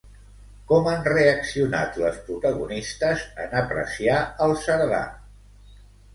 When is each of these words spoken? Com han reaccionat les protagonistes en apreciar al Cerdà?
Com 0.69 0.87
han 0.91 1.03
reaccionat 1.07 1.99
les 2.05 2.17
protagonistes 2.31 3.27
en 3.45 3.55
apreciar 3.61 4.19
al 4.49 4.57
Cerdà? 4.65 5.05